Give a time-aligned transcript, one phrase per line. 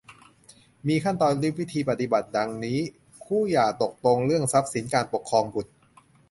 [0.87, 2.79] มีขั้นตอนและวิธีปฏิบัติ ดังนี้
[3.25, 5.71] คู่หย่าตกลงเรื่องทรัพย์สิน การปกครองบุตร